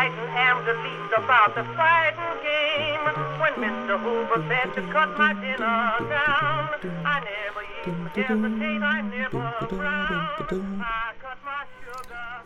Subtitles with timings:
[0.00, 3.04] But fighting am the least about the fighting game.
[3.40, 3.94] When Mr.
[4.04, 5.80] Hoover said to cut my dinner
[6.16, 6.68] down,
[7.04, 10.80] I never even hesitate, I never frown.
[10.80, 12.42] I cut my sugar.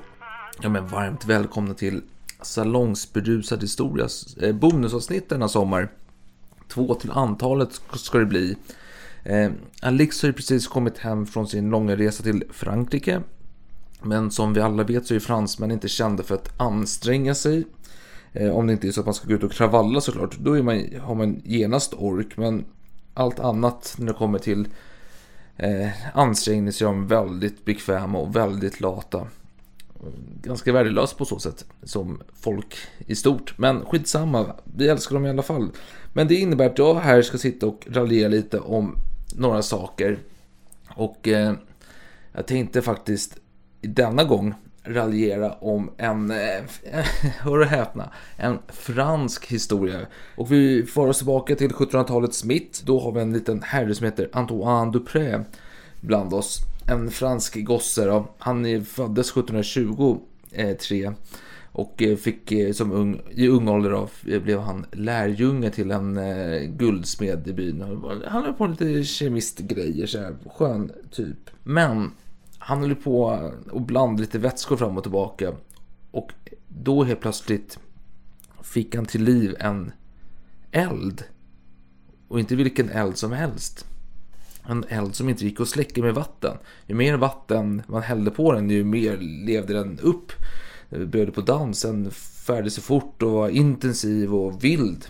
[0.62, 2.02] Ja men varmt välkomna till
[2.42, 4.08] Salongsberusad historia,
[4.42, 5.88] eh, bonusavsnitt denna sommar.
[6.68, 8.56] Två till antalet ska det bli.
[9.24, 9.50] Eh,
[9.82, 13.22] Alex har ju precis kommit hem från sin långa resa till Frankrike.
[14.04, 17.64] Men som vi alla vet så är fransmän inte kända för att anstränga sig.
[18.32, 20.38] Eh, om det inte är så att man ska gå ut och kravalla såklart.
[20.38, 22.36] Då är man, har man genast ork.
[22.36, 22.64] Men
[23.14, 24.68] allt annat när det kommer till
[25.56, 29.26] eh, ansträngning så är de väldigt bekväma och väldigt lata
[30.42, 32.76] ganska värdelös på så sätt som folk
[33.06, 33.58] i stort.
[33.58, 35.68] Men skitsamma, vi älskar dem i alla fall.
[36.12, 38.96] Men det innebär att jag här ska sitta och raljera lite om
[39.36, 40.18] några saker.
[40.88, 41.54] Och eh,
[42.32, 43.36] jag tänkte faktiskt
[43.86, 44.54] denna gång
[44.84, 46.64] raljera om en, eh,
[47.40, 50.00] hör och häpna, en fransk historia.
[50.36, 52.82] Och vi får oss tillbaka till 1700-talets mitt.
[52.86, 55.40] Då har vi en liten herre som heter Antoine Dupré
[56.00, 58.04] bland oss en fransk gosse.
[58.04, 58.34] Då.
[58.38, 61.12] Han föddes 1723 eh,
[61.72, 64.08] och eh, fick eh, som ung, i ung ålder då,
[64.40, 67.80] blev han lärjunge till en eh, guldsmed i byn.
[68.26, 71.50] Han höll på med lite kemistgrejer, så här, skön typ.
[71.62, 72.10] Men
[72.66, 73.30] han höll på
[73.72, 75.52] att blanda lite vätskor fram och tillbaka.
[76.10, 76.32] Och
[76.68, 77.78] då helt plötsligt
[78.62, 79.92] fick han till liv en
[80.70, 81.24] eld.
[82.28, 83.86] Och inte vilken eld som helst
[84.66, 86.56] en eld som inte gick att släcka med vatten.
[86.86, 90.32] Ju mer vatten man hällde på den, ju mer levde den upp.
[90.90, 95.06] Började på dans, den färdade sig fort och var intensiv och vild.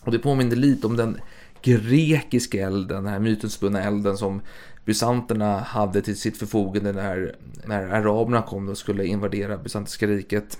[0.00, 1.20] Och det påminner lite om den
[1.66, 4.40] grekiska elden, den här mytomspunna elden som
[4.84, 10.58] bysanterna hade till sitt förfogande när, när araberna kom och skulle invadera bysantiska riket.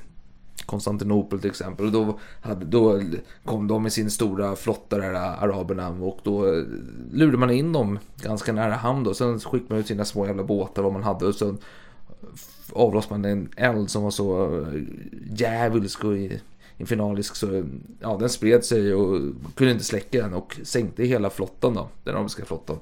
[0.67, 1.87] Konstantinopel till exempel.
[1.87, 3.03] Och då, hade, då
[3.45, 5.89] kom de med sin stora flotta där, araberna.
[5.89, 6.65] Och då
[7.13, 9.15] lurade man in dem ganska nära hamn.
[9.15, 11.27] Sen skickade man ut sina små jävla båtar vad man hade.
[11.27, 11.59] Och sen
[12.73, 14.65] avlossade man en eld som var så
[15.37, 16.13] djävulsk och
[16.79, 17.37] infernalisk.
[17.37, 17.65] Så
[18.01, 19.21] ja, den spred sig och
[19.55, 20.35] kunde inte släcka den.
[20.35, 21.89] Och sänkte hela flottan då.
[22.05, 22.79] Den arabiska flottan.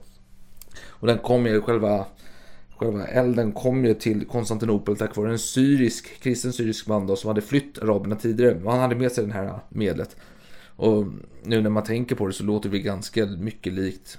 [0.87, 2.07] Och den kom ju själva
[2.77, 7.29] Själva elden kom ju till Konstantinopel tack vare en syrisk, kristen syrisk man då, som
[7.29, 8.61] hade flytt araberna tidigare.
[8.65, 10.17] Och han hade med sig det här medlet.
[10.77, 11.05] Och
[11.43, 14.19] nu när man tänker på det så låter det ganska mycket likt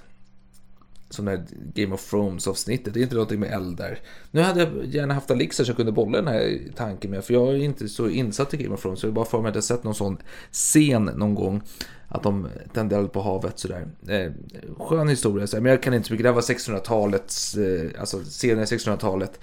[1.10, 2.94] som det här Game of Thrones avsnittet.
[2.94, 3.98] Det är inte någonting med eld där.
[4.30, 7.24] Nu hade jag gärna haft Alexa så jag kunde bolla den här tanken med.
[7.24, 9.00] För jag är inte så insatt i Game of Thrones.
[9.00, 10.18] Så jag bara för mig att jag sett någon sån
[10.52, 11.62] scen någon gång.
[12.08, 13.88] Att de tände eld på havet sådär.
[14.08, 14.32] Eh,
[14.78, 16.24] skön historia, men jag kan inte så mycket.
[16.24, 19.40] Det här var 1600-talets, eh, alltså senare 1600-talet.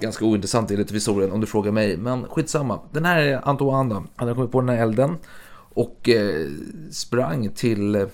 [0.00, 1.96] Ganska ointressant enligt historien om du frågar mig.
[1.96, 2.80] Men skitsamma.
[2.92, 3.94] Den här är Antoine då.
[3.94, 5.16] Han hade kommit på den här elden.
[5.74, 6.50] Och eh,
[6.90, 8.06] sprang till eh,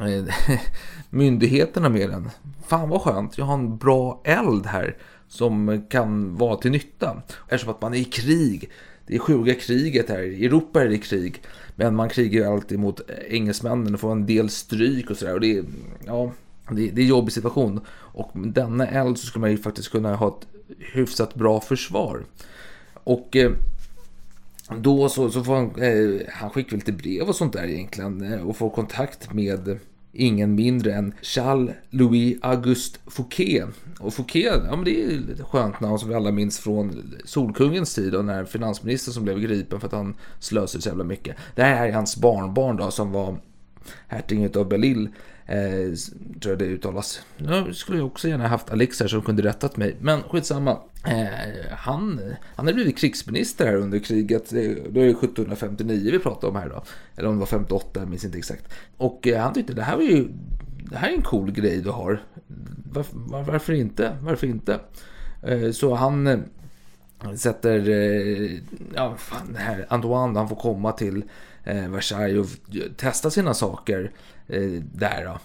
[0.00, 0.58] Eh,
[1.10, 2.30] myndigheterna med den.
[2.66, 4.96] Fan vad skönt, jag har en bra eld här
[5.28, 7.22] som kan vara till nytta.
[7.48, 8.70] Eftersom att man är i krig.
[9.06, 10.22] Det är sjuka kriget här.
[10.22, 11.42] I Europa är det krig.
[11.76, 15.34] Men man krigar ju alltid mot engelsmännen och får en del stryk och sådär.
[15.34, 15.64] Och det är,
[16.06, 16.32] ja,
[16.70, 17.80] det, det är en jobbig situation.
[17.90, 20.46] Och med denna eld så skulle man ju faktiskt kunna ha ett
[20.78, 22.24] hyfsat bra försvar.
[22.94, 23.52] Och eh,
[24.70, 28.32] då så, så får han, eh, han skickar lite brev och sånt där egentligen.
[28.32, 29.78] Eh, och får kontakt med
[30.12, 33.68] ingen mindre än Charles Louis Auguste Fouquet.
[34.00, 37.94] Och Fouquet, ja men det är ett skönt namn som vi alla minns från Solkungens
[37.94, 41.36] tid och när finansministern som blev gripen för att han slösade så jävla mycket.
[41.54, 43.36] Det här är hans barnbarn då som var
[44.08, 45.08] hertigen av Belle
[45.46, 45.94] Eh,
[46.40, 47.20] tror jag det uttalas.
[47.36, 49.96] Nu skulle jag också gärna haft Alex här som kunde rättat mig.
[50.00, 50.78] Men skitsamma.
[51.06, 52.20] Eh, han,
[52.56, 54.50] han har blivit krigsminister här under kriget.
[54.50, 56.82] Det är 1759 vi pratar om här då.
[57.16, 58.74] Eller om det var 58, jag minns inte exakt.
[58.96, 60.28] Och eh, han tyckte det här var ju
[60.90, 62.22] det här är en cool grej du har.
[62.92, 64.16] Varför, var, varför inte?
[64.22, 64.80] Varför inte?
[65.42, 66.38] Eh, så han eh,
[67.36, 68.58] sätter, eh,
[68.94, 71.24] ja fan det här, Antoine han får komma till
[71.64, 74.10] eh, Versailles och testa sina saker
[74.48, 75.38] eh, där då.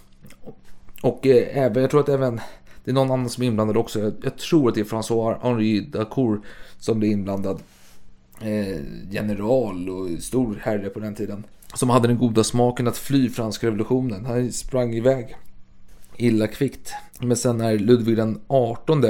[1.02, 2.42] Och eh, även, jag tror att även
[2.84, 4.00] det är någon annan som är inblandad också.
[4.00, 6.42] Jag, jag tror att det är François Henri Dacour
[6.78, 7.62] som blir inblandad.
[8.42, 8.80] Eh,
[9.10, 11.44] general och stor herre på den tiden.
[11.74, 14.26] Som hade den goda smaken att fly franska revolutionen.
[14.26, 15.36] Han sprang iväg
[16.18, 16.94] illa kvickt.
[17.20, 19.02] Men sen när Ludvig den 18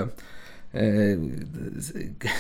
[0.72, 1.20] eh,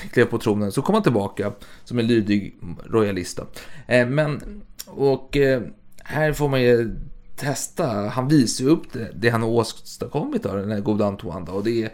[0.12, 1.54] klev på tronen så kom han tillbaka
[1.84, 2.56] som en lydig
[2.86, 3.40] royalist.
[3.88, 5.62] Eh, men och eh,
[5.98, 6.96] här får man ju
[7.36, 7.88] testa.
[7.88, 11.46] Han visar ju upp det, det han har åstadkommit av den här goda Antoine.
[11.46, 11.92] Då, och det är,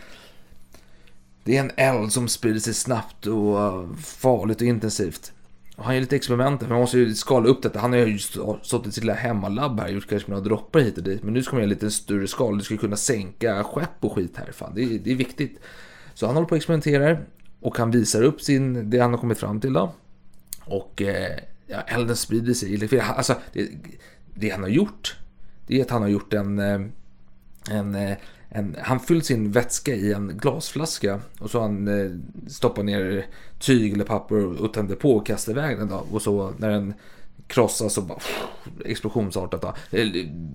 [1.43, 5.31] det är en eld som sprider sig snabbt och farligt och intensivt.
[5.75, 7.79] Och han gör lite experiment för man måste ju skala upp detta.
[7.79, 8.19] Han har ju
[8.61, 11.23] stått i sitt lilla hemmalabb här, gjort kanske några droppar hit och dit.
[11.23, 12.57] Men nu ska man göra lite större skala.
[12.57, 14.51] Du ska kunna sänka skepp och skit här.
[14.51, 15.59] Fan, det, är, det är viktigt.
[16.15, 17.25] Så han håller på och experimenterar.
[17.59, 19.93] Och han visar upp sin, det han har kommit fram till då.
[20.65, 22.99] Och eh, ja, elden sprider sig.
[22.99, 23.69] Alltså, det,
[24.33, 25.15] det han har gjort,
[25.67, 26.81] det är att han har gjort en, eh,
[27.71, 28.17] en, eh,
[28.49, 32.11] en han fyllt sin vätska i en glasflaska och så han eh,
[32.47, 33.25] stoppar ner
[33.59, 35.87] tyg eller papper och tänder på och kastar iväg den.
[35.87, 36.05] Då.
[36.11, 36.93] Och så när den
[37.47, 38.19] krossas och bara
[38.85, 39.61] explosionsartat.
[39.61, 39.73] Då.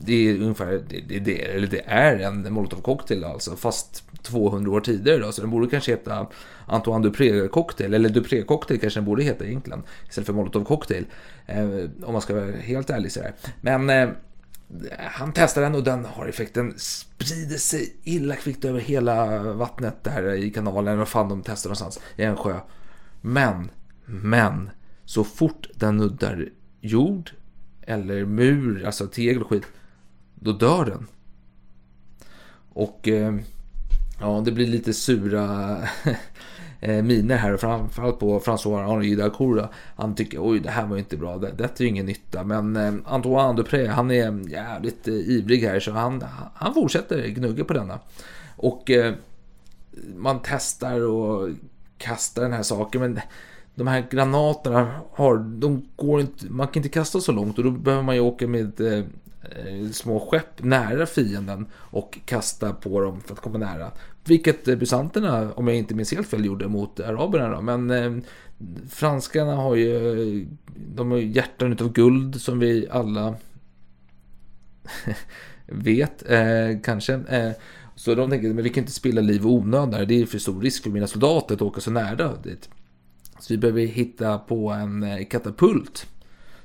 [0.04, 5.18] Det är ungefär, det, det, eller det är en molotovcocktail alltså, fast 200 år tidigare
[5.18, 6.26] då, så den borde kanske heta
[6.66, 11.06] Antoine Dupré cocktail, eller Dupré cocktail kanske den borde heta egentligen, istället för molotov cocktail.
[11.46, 11.68] Eh,
[12.02, 13.34] om man ska vara helt ärlig sådär.
[13.60, 14.08] Men eh,
[14.98, 20.34] han testar den och den har effekten sprider sig illa kvickt över hela vattnet där
[20.34, 22.60] i kanalen, vad fan de testar någonstans, i en sjö.
[23.20, 23.70] Men,
[24.04, 24.70] men,
[25.04, 26.48] så fort den nuddar
[26.80, 27.30] jord
[27.82, 29.66] eller mur, alltså tegel och skit,
[30.34, 31.06] då dör den.
[32.72, 33.34] Och eh,
[34.20, 35.76] ja, det blir lite sura
[36.80, 39.68] eh, miner här, framförallt på François Henri Dacour.
[39.96, 42.44] Han tycker oj, det här var inte bra, det, det är ingen nytta.
[42.44, 46.24] Men eh, Antoine Dupré, han är jävligt eh, ivrig här, så han,
[46.54, 47.98] han fortsätter gnugga på denna.
[48.56, 49.14] Och eh,
[50.16, 51.48] man testar och
[51.98, 53.20] kastar den här saken, men
[53.74, 57.70] de här granaterna har, de går inte, man kan inte kasta så långt och då
[57.70, 58.98] behöver man ju åka med eh,
[59.42, 63.90] eh små skepp nära fienden och kasta på dem för att komma nära.
[64.24, 67.48] Vilket eh, bysanterna, om jag inte minns helt fel, gjorde mot araberna.
[67.48, 67.60] Då.
[67.60, 68.22] Men eh,
[68.90, 70.46] franskarna har ju,
[70.76, 73.34] de har hjärtan utav guld som vi alla
[75.66, 77.14] vet eh, kanske.
[77.14, 77.50] Eh,
[77.94, 80.08] så de tänker, men vi kan inte spilla liv onödan.
[80.08, 82.68] Det är för stor risk för mina soldater att åka så nära dit.
[83.40, 86.06] Så vi behöver hitta på en eh, katapult,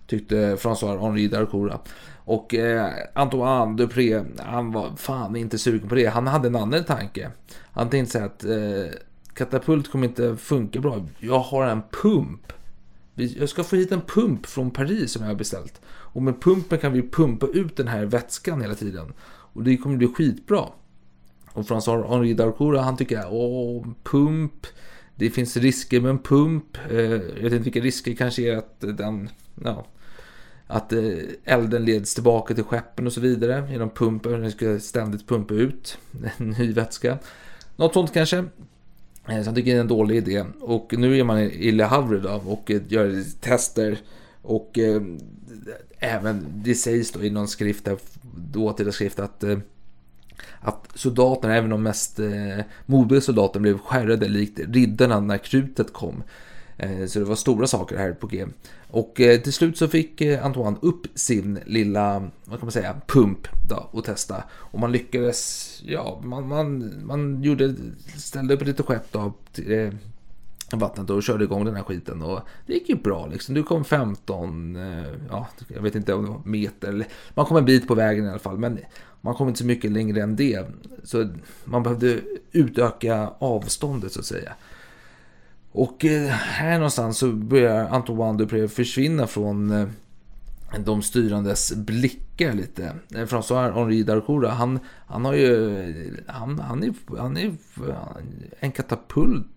[0.07, 1.79] tyckte François Henri Darcoura.
[2.17, 6.05] Och eh, Antoine Dupré, han var fan inte sugen på det.
[6.05, 7.31] Han hade en annan tanke.
[7.71, 8.99] Han tänkte sig att eh,
[9.33, 11.05] katapult kommer inte funka bra.
[11.19, 12.53] Jag har en pump.
[13.15, 15.81] Jag ska få hit en pump från Paris som jag har beställt.
[15.87, 19.13] Och med pumpen kan vi pumpa ut den här vätskan hela tiden.
[19.27, 20.65] Och det kommer bli skitbra.
[21.51, 24.67] Och François Henri Darcoura han tycker, åh, pump.
[25.15, 26.77] Det finns risker med en pump.
[26.89, 29.29] Eh, jag vet inte vilka risker kanske är att den,
[29.63, 29.85] ja,
[30.67, 31.01] att eh,
[31.43, 34.41] elden leds tillbaka till skeppen och så vidare genom pumpen.
[34.41, 35.97] Den ska ständigt pumpa ut
[36.37, 37.17] ny vätska.
[37.75, 38.37] Något sånt kanske.
[39.27, 40.45] Eh, så jag tycker det är en dålig idé.
[40.59, 43.97] Och nu är man i Le Havre då och eh, gör tester.
[44.41, 45.01] Och eh,
[45.99, 47.87] även, det sägs då i någon skrift,
[48.35, 49.43] dåtida skrift att
[50.59, 56.23] att soldaterna, även de mest eh, modiga soldaterna, blev skärrade likt riddarna när krutet kom.
[56.77, 58.45] Eh, så det var stora saker här på G.
[58.87, 62.95] Och eh, till slut så fick eh, Antoine upp sin lilla, vad kan man säga,
[63.07, 64.43] pump då och testa.
[64.51, 67.75] Och man lyckades, ja, man, man, man gjorde,
[68.17, 69.97] ställde upp lite skepp då till
[70.71, 72.21] vattnet och körde igång den här skiten.
[72.21, 73.55] Och det gick ju bra liksom.
[73.55, 74.77] Du kom 15,
[75.29, 78.25] ja, jag vet inte om det var meter, eller man kom en bit på vägen
[78.25, 78.57] i alla fall.
[78.57, 78.79] Men
[79.21, 80.65] man kom inte så mycket längre än det.
[81.03, 81.29] Så
[81.63, 84.53] man behövde utöka avståndet så att säga.
[85.75, 89.87] Och eh, här någonstans så börjar Antoine Dupré försvinna från eh,
[90.79, 92.95] de styrandes blickar lite.
[93.15, 97.53] Eh, François Henri Darcoura, han, han har ju, han, han, är, han är,
[98.59, 99.47] en katapult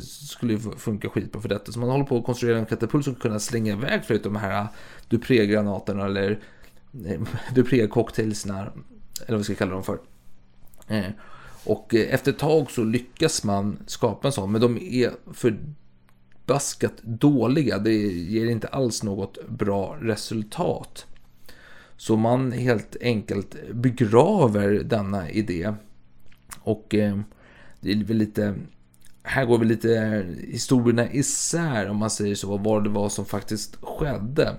[0.00, 1.72] skulle ju funka skitbra för detta.
[1.72, 4.36] Så man håller på att konstruera en katapult som kan kunna slänga iväg förut de
[4.36, 4.66] här
[5.08, 6.38] Dupré-granaterna eller
[7.54, 9.98] Dupré-cocktailsna, eller vad vi ska kalla dem för.
[11.66, 17.02] Och eh, efter ett tag så lyckas man skapa en sån, men de är förbaskat
[17.02, 17.78] dåliga.
[17.78, 21.06] Det ger inte alls något bra resultat.
[21.96, 25.74] Så man helt enkelt begraver denna idé.
[26.60, 27.18] Och eh,
[27.80, 28.54] det är väl lite...
[29.22, 33.76] Här går väl lite historierna isär om man säger så, vad det var som faktiskt
[33.82, 34.56] skedde.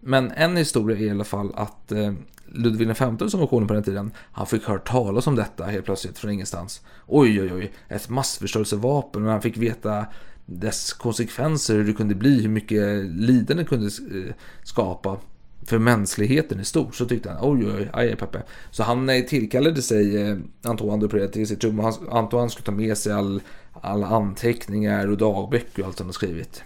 [0.00, 2.12] Men en historia är i alla fall att eh,
[2.56, 5.84] Ludvig XV som var konung på den tiden, han fick höra talas om detta helt
[5.84, 6.80] plötsligt från ingenstans.
[7.06, 10.06] Oj, oj, oj, ett massförstörelsevapen och han fick veta
[10.46, 15.18] dess konsekvenser, hur det kunde bli, hur mycket lidande det kunde eh, skapa
[15.66, 16.94] för mänskligheten i stort.
[16.94, 18.42] Så tyckte han, oj, oj, aj, Peppe.
[18.70, 22.72] Så han eh, tillkallade sig Antoine Antoine Dupré till sitt rum och Antoine skulle ta
[22.72, 23.40] med sig all,
[23.72, 26.62] alla anteckningar och dagböcker och allt han skrivit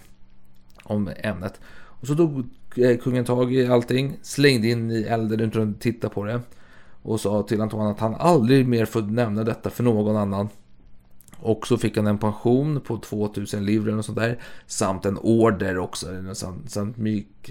[0.83, 1.59] om ämnet.
[2.01, 2.13] Och så
[2.75, 6.41] Eh, kungen tag i allting, slängde in i elden utan att titta på det.
[7.03, 10.49] Och sa till Antoine att han aldrig mer får nämna detta för någon annan.
[11.39, 14.39] Och så fick han en pension på 2000 livre och sånt där.
[14.67, 16.07] Samt en order också.
[16.67, 16.97] Samt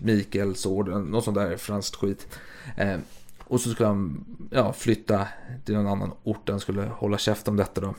[0.02, 2.28] Mikaels order, något sånt där franskt skit.
[2.76, 2.96] Eh,
[3.44, 5.28] och så skulle han ja, flytta
[5.64, 6.48] till någon annan ort.
[6.48, 7.94] Han skulle hålla käft om detta då.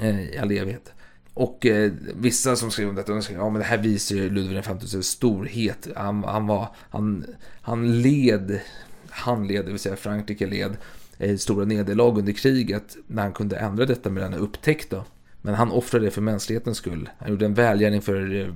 [0.00, 0.92] Eh, I all evighet.
[1.36, 4.30] Och eh, vissa som skrev om detta, de skrev, ja men det här visar ju
[4.30, 5.88] Ludvig XVs storhet.
[5.96, 7.24] Han, han, var, han,
[7.60, 8.60] han led,
[9.08, 10.76] han led, det vill säga Frankrike led
[11.18, 15.04] eh, stora nederlag under kriget när han kunde ändra detta med denna upptäckt då.
[15.42, 17.08] Men han offrade det för mänsklighetens skull.
[17.18, 18.48] Han gjorde en välgärning för eh,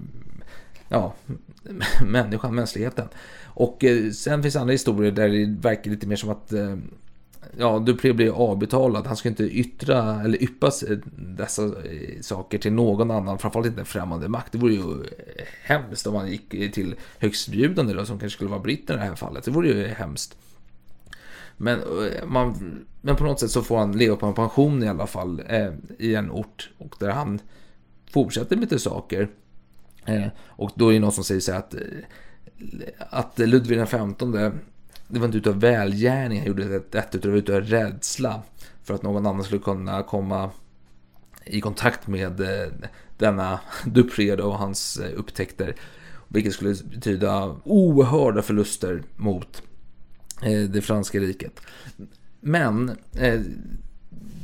[0.88, 1.14] ja,
[2.06, 3.08] människan, mänskligheten.
[3.44, 6.76] Och eh, sen finns andra historier där det verkar lite mer som att eh,
[7.58, 9.06] ja, Dupré blir avbetalad.
[9.06, 10.70] Han ska inte yttra eller yppa
[11.16, 14.52] dessa eh, saker till någon annan, framförallt inte en främmande makt.
[14.52, 18.60] Det vore ju eh, hemskt om han gick till högstbjudande då, som kanske skulle vara
[18.60, 19.44] britten i det här fallet.
[19.44, 20.36] Det vore ju hemskt.
[21.62, 24.88] Men, eh, man, men på något sätt så får han leva på en pension i
[24.88, 27.40] alla fall eh, i en ort och där han
[28.10, 29.28] fortsätter med lite saker.
[30.04, 31.74] Eh, och då är det någon som säger så här att,
[32.98, 33.96] att Ludvig XV
[35.10, 38.42] det var inte utav välgärning han gjorde detta, utan det var utav rädsla
[38.82, 40.50] för att någon annan skulle kunna komma
[41.44, 42.72] i kontakt med eh,
[43.18, 45.74] denna Dupré och hans eh, upptäckter.
[46.28, 49.62] Vilket skulle betyda oerhörda förluster mot
[50.42, 51.60] eh, det franska riket.
[52.40, 52.96] Men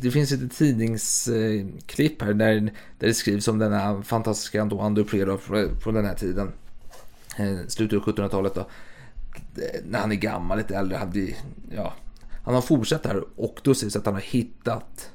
[0.00, 2.60] det finns ett tidningsklipp här där,
[2.98, 5.38] där det skrivs om denna fantastiska Antoine Dupré
[5.80, 6.52] från den här tiden.
[7.68, 8.66] Slutet av 1700-talet då
[9.84, 11.34] när han är gammal, lite äldre, hade,
[11.70, 11.94] ja,
[12.44, 15.10] han har fortsatt här och då sägs det att han har hittat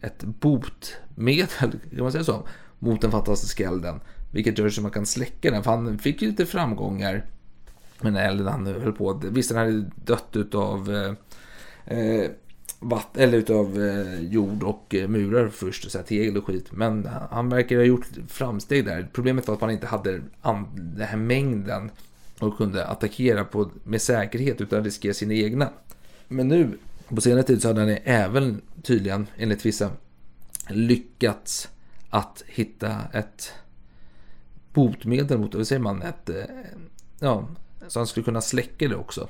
[0.00, 1.48] ett botemedel,
[1.90, 2.48] kan man säga så,
[2.78, 4.00] mot den fantastiska elden.
[4.32, 7.26] Vilket gör så att man kan släcka den, för han fick ju lite framgångar
[8.00, 9.22] med den elden han höll på.
[9.24, 12.30] Visst, han hade dött utav eh, eh,
[12.80, 16.72] vatt, eller utav eh, jord och eh, murar först, så här, tegel och skit.
[16.72, 19.08] Men han verkar ha gjort framsteg där.
[19.12, 20.20] Problemet var att man inte hade
[20.74, 21.90] den här mängden
[22.40, 25.70] och kunde attackera på, med säkerhet utan riskera sina egna.
[26.28, 26.78] Men nu
[27.08, 29.90] på senare tid så hade han även tydligen enligt vissa
[30.68, 31.68] lyckats
[32.10, 33.52] att hitta ett
[34.72, 36.44] botemedel mot, vad säger man, ett, eh,
[37.18, 37.48] ja,
[37.88, 39.28] så han skulle kunna släcka det också.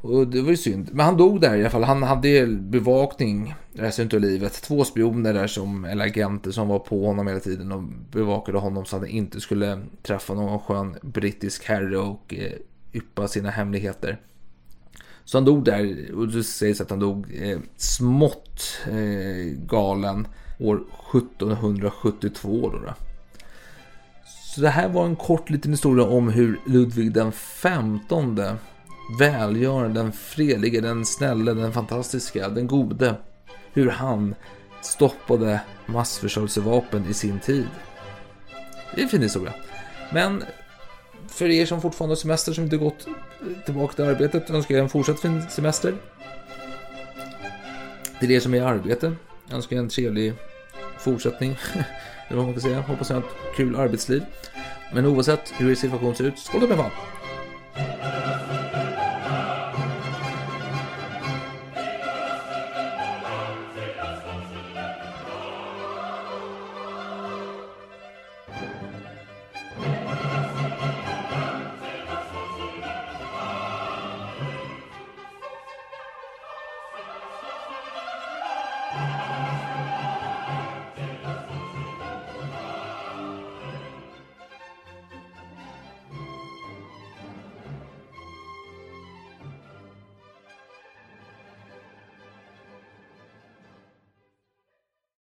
[0.00, 0.90] Och det var ju synd.
[0.92, 1.84] Men han dog där i alla fall.
[1.84, 4.62] Han hade bevakning resten av livet.
[4.62, 8.84] Två spioner där som, eller agenter som var på honom hela tiden och bevakade honom
[8.84, 12.52] så att han inte skulle träffa någon skön brittisk herre och eh,
[12.92, 14.20] yppa sina hemligheter.
[15.24, 20.28] Så han dog där och det sägs att han dog eh, smått eh, galen
[20.58, 20.80] år
[21.14, 22.70] 1772.
[22.70, 22.94] Då, då.
[24.54, 28.34] Så det här var en kort liten historia om hur Ludvig den 15
[29.18, 33.14] välgörande, den fredlige, den snälle, den fantastiska, den gode.
[33.72, 34.34] Hur han
[34.82, 37.66] stoppade massförstörelsevapen i sin tid.
[38.94, 39.54] Det är en fin historia.
[40.12, 40.44] Men
[41.28, 43.06] för er som fortfarande har semester som inte gått
[43.64, 45.94] tillbaka till arbetet önskar jag en fortsatt fin semester.
[48.20, 49.12] Till er som är i arbete
[49.52, 50.34] önskar jag en trevlig
[50.98, 51.58] fortsättning.
[52.28, 52.80] Eller vad man kan säga.
[52.80, 54.24] Hoppas ni har ett kul arbetsliv.
[54.92, 56.90] Men oavsett hur er situation ser ut, skål med fan!